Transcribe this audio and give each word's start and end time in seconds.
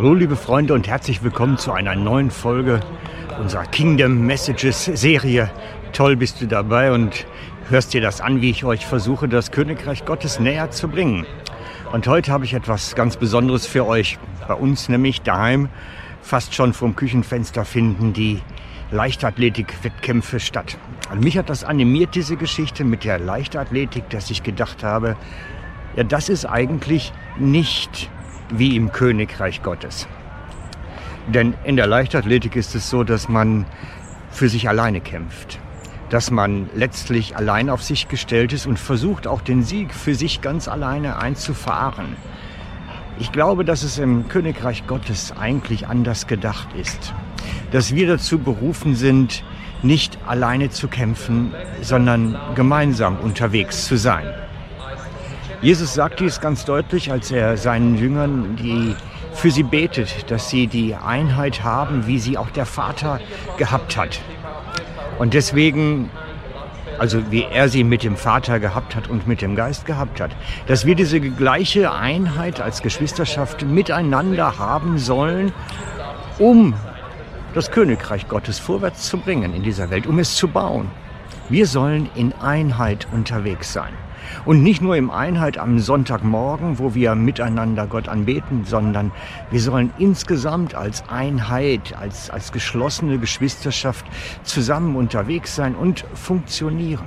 Hallo 0.00 0.14
liebe 0.14 0.36
Freunde 0.36 0.72
und 0.72 0.88
herzlich 0.88 1.22
willkommen 1.22 1.58
zu 1.58 1.72
einer 1.72 1.94
neuen 1.94 2.30
Folge 2.30 2.80
unserer 3.38 3.66
Kingdom 3.66 4.24
Messages 4.24 4.86
Serie. 4.86 5.50
Toll 5.92 6.16
bist 6.16 6.40
du 6.40 6.46
dabei 6.46 6.92
und 6.92 7.26
hörst 7.68 7.92
dir 7.92 8.00
das 8.00 8.22
an, 8.22 8.40
wie 8.40 8.48
ich 8.48 8.64
euch 8.64 8.86
versuche, 8.86 9.28
das 9.28 9.50
Königreich 9.50 10.06
Gottes 10.06 10.40
näher 10.40 10.70
zu 10.70 10.88
bringen. 10.88 11.26
Und 11.92 12.08
heute 12.08 12.32
habe 12.32 12.46
ich 12.46 12.54
etwas 12.54 12.94
ganz 12.94 13.18
Besonderes 13.18 13.66
für 13.66 13.86
euch. 13.86 14.18
Bei 14.48 14.54
uns 14.54 14.88
nämlich 14.88 15.20
daheim, 15.20 15.68
fast 16.22 16.54
schon 16.54 16.72
vom 16.72 16.96
Küchenfenster 16.96 17.66
finden 17.66 18.14
die 18.14 18.40
Leichtathletik-Wettkämpfe 18.92 20.40
statt. 20.40 20.78
Und 21.12 21.22
mich 21.22 21.36
hat 21.36 21.50
das 21.50 21.62
animiert, 21.62 22.14
diese 22.14 22.38
Geschichte 22.38 22.84
mit 22.84 23.04
der 23.04 23.18
Leichtathletik, 23.18 24.08
dass 24.08 24.30
ich 24.30 24.42
gedacht 24.42 24.82
habe, 24.82 25.18
ja, 25.94 26.04
das 26.04 26.30
ist 26.30 26.46
eigentlich 26.46 27.12
nicht 27.38 28.08
wie 28.58 28.76
im 28.76 28.92
Königreich 28.92 29.62
Gottes. 29.62 30.08
Denn 31.26 31.54
in 31.64 31.76
der 31.76 31.86
Leichtathletik 31.86 32.56
ist 32.56 32.74
es 32.74 32.90
so, 32.90 33.04
dass 33.04 33.28
man 33.28 33.66
für 34.30 34.48
sich 34.48 34.68
alleine 34.68 35.00
kämpft. 35.00 35.58
Dass 36.08 36.30
man 36.30 36.68
letztlich 36.74 37.36
allein 37.36 37.70
auf 37.70 37.82
sich 37.82 38.08
gestellt 38.08 38.52
ist 38.52 38.66
und 38.66 38.78
versucht 38.78 39.26
auch 39.26 39.40
den 39.40 39.62
Sieg 39.62 39.94
für 39.94 40.14
sich 40.14 40.40
ganz 40.40 40.66
alleine 40.66 41.18
einzufahren. 41.18 42.16
Ich 43.18 43.32
glaube, 43.32 43.64
dass 43.64 43.82
es 43.82 43.98
im 43.98 44.28
Königreich 44.28 44.86
Gottes 44.86 45.32
eigentlich 45.38 45.86
anders 45.86 46.26
gedacht 46.26 46.68
ist. 46.74 47.12
Dass 47.70 47.94
wir 47.94 48.06
dazu 48.06 48.38
berufen 48.38 48.96
sind, 48.96 49.44
nicht 49.82 50.18
alleine 50.26 50.70
zu 50.70 50.88
kämpfen, 50.88 51.54
sondern 51.80 52.36
gemeinsam 52.54 53.18
unterwegs 53.18 53.86
zu 53.86 53.96
sein. 53.96 54.26
Jesus 55.62 55.92
sagt 55.92 56.20
dies 56.20 56.40
ganz 56.40 56.64
deutlich, 56.64 57.12
als 57.12 57.30
er 57.30 57.58
seinen 57.58 57.98
Jüngern 57.98 58.56
die 58.56 58.96
für 59.34 59.50
sie 59.50 59.62
betet, 59.62 60.30
dass 60.30 60.48
sie 60.48 60.66
die 60.66 60.94
Einheit 60.94 61.62
haben, 61.62 62.06
wie 62.06 62.18
sie 62.18 62.38
auch 62.38 62.48
der 62.48 62.64
Vater 62.64 63.20
gehabt 63.58 63.96
hat. 63.96 64.20
Und 65.18 65.34
deswegen, 65.34 66.08
also 66.98 67.30
wie 67.30 67.44
er 67.44 67.68
sie 67.68 67.84
mit 67.84 68.02
dem 68.02 68.16
Vater 68.16 68.58
gehabt 68.58 68.96
hat 68.96 69.08
und 69.08 69.28
mit 69.28 69.42
dem 69.42 69.54
Geist 69.54 69.84
gehabt 69.84 70.18
hat, 70.20 70.30
dass 70.66 70.86
wir 70.86 70.94
diese 70.94 71.20
gleiche 71.20 71.92
Einheit 71.92 72.62
als 72.62 72.80
Geschwisterschaft 72.80 73.62
miteinander 73.62 74.58
haben 74.58 74.98
sollen, 74.98 75.52
um 76.38 76.72
das 77.52 77.70
Königreich 77.70 78.28
Gottes 78.28 78.58
vorwärts 78.58 79.08
zu 79.10 79.18
bringen 79.18 79.54
in 79.54 79.62
dieser 79.62 79.90
Welt, 79.90 80.06
um 80.06 80.18
es 80.18 80.36
zu 80.36 80.48
bauen. 80.48 80.90
Wir 81.50 81.66
sollen 81.66 82.08
in 82.14 82.32
Einheit 82.32 83.06
unterwegs 83.12 83.74
sein. 83.74 83.92
Und 84.44 84.62
nicht 84.62 84.82
nur 84.82 84.96
im 84.96 85.10
Einheit 85.10 85.58
am 85.58 85.78
Sonntagmorgen, 85.78 86.78
wo 86.78 86.94
wir 86.94 87.14
miteinander 87.14 87.86
Gott 87.86 88.08
anbeten, 88.08 88.64
sondern 88.64 89.12
wir 89.50 89.60
sollen 89.60 89.92
insgesamt 89.98 90.74
als 90.74 91.04
Einheit, 91.08 91.94
als, 91.98 92.30
als 92.30 92.52
geschlossene 92.52 93.18
Geschwisterschaft 93.18 94.04
zusammen 94.42 94.96
unterwegs 94.96 95.54
sein 95.54 95.74
und 95.74 96.04
funktionieren. 96.14 97.06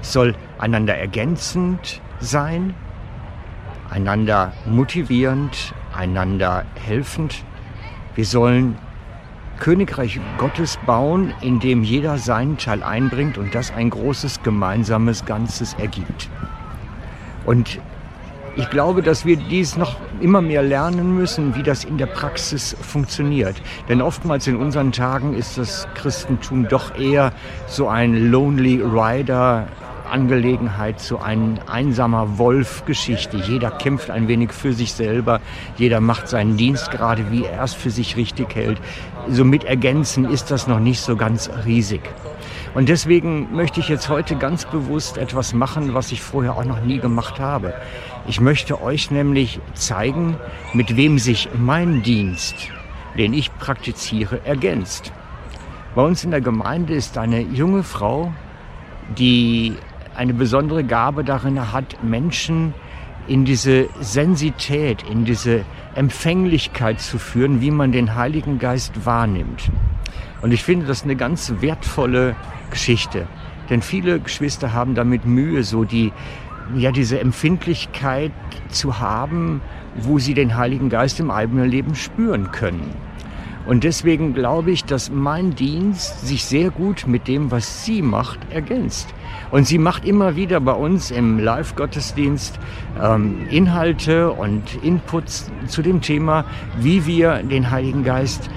Es 0.00 0.12
soll 0.12 0.34
einander 0.58 0.96
ergänzend 0.96 2.00
sein, 2.20 2.74
einander 3.90 4.52
motivierend, 4.66 5.74
einander 5.96 6.64
helfend. 6.74 7.44
Wir 8.14 8.24
sollen 8.26 8.76
Königreich 9.58 10.20
Gottes 10.38 10.78
bauen, 10.86 11.32
in 11.40 11.60
dem 11.60 11.82
jeder 11.82 12.18
seinen 12.18 12.58
Teil 12.58 12.82
einbringt 12.82 13.38
und 13.38 13.54
das 13.54 13.72
ein 13.72 13.90
großes 13.90 14.42
gemeinsames 14.42 15.24
Ganzes 15.24 15.74
ergibt. 15.74 16.28
Und 17.46 17.80
ich 18.56 18.70
glaube, 18.70 19.02
dass 19.02 19.24
wir 19.24 19.36
dies 19.36 19.76
noch 19.76 19.96
immer 20.20 20.40
mehr 20.40 20.62
lernen 20.62 21.16
müssen, 21.16 21.56
wie 21.56 21.64
das 21.64 21.84
in 21.84 21.98
der 21.98 22.06
Praxis 22.06 22.76
funktioniert. 22.80 23.60
Denn 23.88 24.00
oftmals 24.00 24.46
in 24.46 24.56
unseren 24.56 24.92
Tagen 24.92 25.34
ist 25.34 25.58
das 25.58 25.88
Christentum 25.94 26.68
doch 26.68 26.96
eher 26.96 27.32
so 27.66 27.88
ein 27.88 28.30
Lonely 28.30 28.80
Rider, 28.80 29.66
Angelegenheit, 30.04 31.00
so 31.00 31.18
ein 31.18 31.60
einsamer 31.66 32.38
Wolf-Geschichte. 32.38 33.36
Jeder 33.36 33.70
kämpft 33.70 34.10
ein 34.10 34.28
wenig 34.28 34.52
für 34.52 34.72
sich 34.72 34.92
selber, 34.92 35.40
jeder 35.76 36.00
macht 36.00 36.28
seinen 36.28 36.56
Dienst 36.56 36.90
gerade, 36.90 37.30
wie 37.30 37.44
er 37.44 37.64
es 37.64 37.74
für 37.74 37.90
sich 37.90 38.16
richtig 38.16 38.54
hält. 38.54 38.78
Somit 39.28 39.64
ergänzen 39.64 40.24
ist 40.24 40.50
das 40.50 40.66
noch 40.66 40.80
nicht 40.80 41.00
so 41.00 41.16
ganz 41.16 41.50
riesig. 41.64 42.02
Und 42.74 42.88
deswegen 42.88 43.54
möchte 43.54 43.80
ich 43.80 43.88
jetzt 43.88 44.08
heute 44.08 44.36
ganz 44.36 44.64
bewusst 44.64 45.16
etwas 45.16 45.54
machen, 45.54 45.94
was 45.94 46.10
ich 46.10 46.20
vorher 46.20 46.56
auch 46.56 46.64
noch 46.64 46.82
nie 46.82 46.98
gemacht 46.98 47.38
habe. 47.38 47.72
Ich 48.26 48.40
möchte 48.40 48.82
euch 48.82 49.10
nämlich 49.10 49.60
zeigen, 49.74 50.36
mit 50.72 50.96
wem 50.96 51.18
sich 51.18 51.48
mein 51.56 52.02
Dienst, 52.02 52.56
den 53.16 53.32
ich 53.32 53.56
praktiziere, 53.58 54.44
ergänzt. 54.44 55.12
Bei 55.94 56.02
uns 56.02 56.24
in 56.24 56.32
der 56.32 56.40
Gemeinde 56.40 56.94
ist 56.94 57.16
eine 57.16 57.40
junge 57.40 57.84
Frau, 57.84 58.32
die 59.16 59.76
eine 60.14 60.34
besondere 60.34 60.84
Gabe 60.84 61.24
darin 61.24 61.72
hat, 61.72 62.02
Menschen 62.02 62.74
in 63.26 63.44
diese 63.44 63.88
Sensität, 64.00 65.02
in 65.08 65.24
diese 65.24 65.64
Empfänglichkeit 65.94 67.00
zu 67.00 67.18
führen, 67.18 67.60
wie 67.60 67.70
man 67.70 67.92
den 67.92 68.14
Heiligen 68.14 68.58
Geist 68.58 69.06
wahrnimmt. 69.06 69.70
Und 70.42 70.52
ich 70.52 70.62
finde 70.62 70.86
das 70.86 71.04
eine 71.04 71.16
ganz 71.16 71.54
wertvolle 71.60 72.36
Geschichte. 72.70 73.26
Denn 73.70 73.80
viele 73.80 74.20
Geschwister 74.20 74.72
haben 74.72 74.94
damit 74.94 75.24
Mühe, 75.24 75.64
so 75.64 75.84
die, 75.84 76.12
ja, 76.76 76.92
diese 76.92 77.18
Empfindlichkeit 77.18 78.32
zu 78.68 78.98
haben, 78.98 79.62
wo 79.96 80.18
sie 80.18 80.34
den 80.34 80.56
Heiligen 80.56 80.90
Geist 80.90 81.18
im 81.20 81.30
eigenen 81.30 81.68
Leben 81.70 81.94
spüren 81.94 82.50
können. 82.50 82.94
Und 83.66 83.82
deswegen 83.82 84.34
glaube 84.34 84.70
ich, 84.70 84.84
dass 84.84 85.10
mein 85.10 85.54
Dienst 85.54 86.26
sich 86.26 86.44
sehr 86.44 86.70
gut 86.70 87.06
mit 87.06 87.28
dem, 87.28 87.50
was 87.50 87.84
sie 87.84 88.02
macht, 88.02 88.38
ergänzt. 88.50 89.14
Und 89.50 89.66
sie 89.66 89.78
macht 89.78 90.04
immer 90.04 90.36
wieder 90.36 90.60
bei 90.60 90.72
uns 90.72 91.10
im 91.10 91.38
Live-Gottesdienst 91.38 92.58
ähm, 93.02 93.46
Inhalte 93.50 94.30
und 94.32 94.62
Inputs 94.82 95.50
zu 95.66 95.80
dem 95.80 96.02
Thema, 96.02 96.44
wie 96.78 97.06
wir 97.06 97.42
den 97.42 97.70
Heiligen 97.70 98.04
Geist 98.04 98.50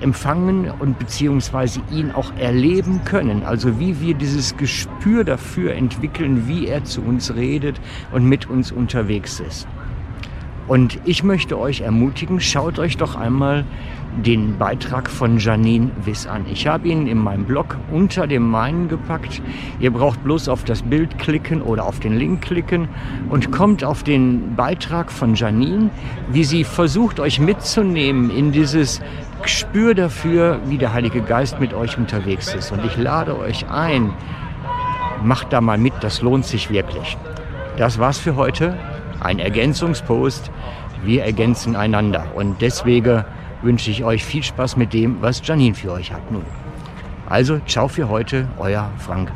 empfangen 0.00 0.70
und 0.70 0.98
beziehungsweise 0.98 1.80
ihn 1.90 2.10
auch 2.10 2.32
erleben 2.38 3.02
können. 3.04 3.42
Also 3.42 3.78
wie 3.78 4.00
wir 4.00 4.14
dieses 4.14 4.56
Gespür 4.56 5.24
dafür 5.24 5.74
entwickeln, 5.74 6.46
wie 6.48 6.66
er 6.66 6.84
zu 6.84 7.02
uns 7.02 7.34
redet 7.34 7.80
und 8.12 8.28
mit 8.28 8.48
uns 8.48 8.72
unterwegs 8.72 9.40
ist. 9.40 9.66
Und 10.66 10.98
ich 11.04 11.22
möchte 11.22 11.58
euch 11.58 11.82
ermutigen, 11.82 12.40
schaut 12.40 12.78
euch 12.78 12.96
doch 12.96 13.16
einmal 13.16 13.64
den 14.16 14.56
Beitrag 14.58 15.10
von 15.10 15.38
Janine 15.38 15.90
Wiss 16.04 16.26
an. 16.26 16.46
Ich 16.50 16.66
habe 16.66 16.88
ihn 16.88 17.06
in 17.06 17.18
meinem 17.18 17.44
Blog 17.44 17.76
unter 17.92 18.26
dem 18.26 18.48
meinen 18.48 18.88
gepackt. 18.88 19.42
Ihr 19.80 19.90
braucht 19.90 20.22
bloß 20.22 20.48
auf 20.48 20.64
das 20.64 20.82
Bild 20.82 21.18
klicken 21.18 21.60
oder 21.60 21.84
auf 21.84 21.98
den 22.00 22.16
Link 22.16 22.42
klicken 22.42 22.88
und 23.28 23.50
kommt 23.50 23.84
auf 23.84 24.04
den 24.04 24.54
Beitrag 24.54 25.10
von 25.10 25.34
Janine, 25.34 25.90
wie 26.30 26.44
sie 26.44 26.64
versucht, 26.64 27.18
euch 27.18 27.40
mitzunehmen 27.40 28.30
in 28.30 28.52
dieses 28.52 29.02
Gespür 29.42 29.94
dafür, 29.94 30.60
wie 30.66 30.78
der 30.78 30.92
Heilige 30.92 31.20
Geist 31.20 31.60
mit 31.60 31.74
euch 31.74 31.98
unterwegs 31.98 32.54
ist. 32.54 32.70
Und 32.70 32.84
ich 32.84 32.96
lade 32.96 33.36
euch 33.36 33.68
ein, 33.68 34.12
macht 35.22 35.52
da 35.52 35.60
mal 35.60 35.76
mit, 35.76 35.92
das 36.00 36.22
lohnt 36.22 36.46
sich 36.46 36.70
wirklich. 36.70 37.18
Das 37.76 37.98
war's 37.98 38.18
für 38.18 38.36
heute. 38.36 38.76
Ein 39.24 39.38
Ergänzungspost. 39.38 40.50
Wir 41.02 41.24
ergänzen 41.24 41.76
einander. 41.76 42.26
Und 42.34 42.60
deswegen 42.60 43.24
wünsche 43.62 43.90
ich 43.90 44.04
euch 44.04 44.22
viel 44.22 44.42
Spaß 44.42 44.76
mit 44.76 44.92
dem, 44.92 45.22
was 45.22 45.40
Janine 45.44 45.74
für 45.74 45.92
euch 45.92 46.12
hat 46.12 46.30
nun. 46.30 46.44
Also, 47.26 47.58
ciao 47.66 47.88
für 47.88 48.10
heute, 48.10 48.46
euer 48.58 48.90
Frank. 48.98 49.32